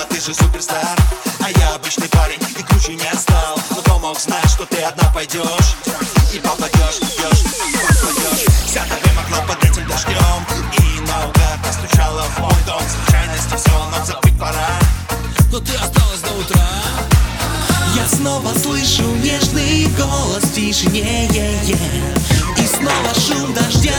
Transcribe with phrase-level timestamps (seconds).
[0.00, 0.96] Мама, ты же суперстар
[1.40, 3.58] А я обычный парень и круче не стал.
[3.70, 5.76] Но кто мог знать, что ты одна пойдешь
[6.32, 7.42] И попадешь, пьешь,
[7.82, 8.46] попадешь.
[8.66, 10.46] Вся тебе окно под этим дождем
[10.78, 12.82] И наугад постучала в мой дом.
[12.88, 14.70] Случайности все но забыть пора.
[15.52, 16.66] Но ты осталась до утра.
[17.94, 21.28] Я снова слышу нежный голос в тишине.
[22.56, 23.89] И снова шум дождя.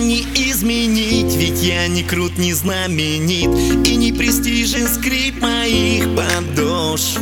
[0.00, 7.18] Не изменить, ведь я не крут, не знаменит И не престижен скрип моих подошв.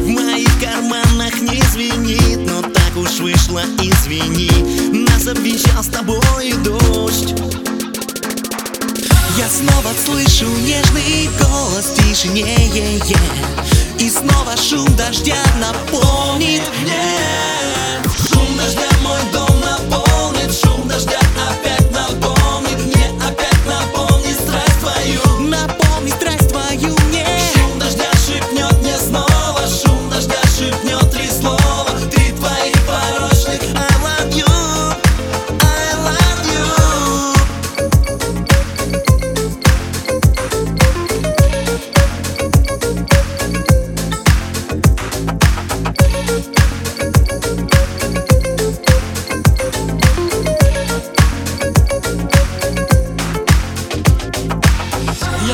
[0.00, 4.50] В моих карманах не звенит, но так уж вышло, извини
[5.08, 7.34] Нас обвенчал с тобой дождь.
[9.38, 12.56] Я снова слышу нежный голос в тишине
[13.98, 17.45] И снова шум дождя наполнит мне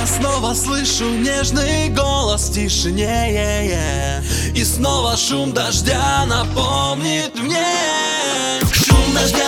[0.02, 4.20] Я снова слышу нежный голос в тишине
[4.52, 8.58] И снова шум дождя напомнит мне.
[8.72, 9.46] Шум дождя